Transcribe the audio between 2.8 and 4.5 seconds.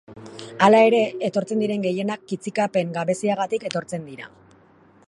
gabeziagatik etortzen dira.